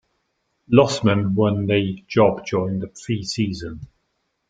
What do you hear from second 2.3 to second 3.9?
during the preseason.